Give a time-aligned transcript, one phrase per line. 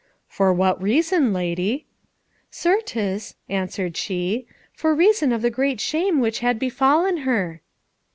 [0.27, 1.85] "For what reason, lady?"
[2.49, 7.61] "Certes," answered she, "for reason of the great shame which had befallen her."